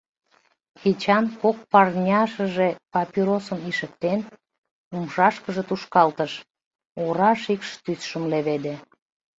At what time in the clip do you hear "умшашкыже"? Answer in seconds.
4.95-5.63